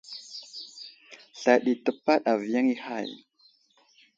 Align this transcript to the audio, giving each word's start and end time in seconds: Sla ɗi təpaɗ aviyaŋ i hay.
Sla 1.39 1.53
ɗi 1.63 1.73
təpaɗ 1.85 2.21
aviyaŋ 2.31 2.65
i 2.73 2.77
hay. 2.85 3.09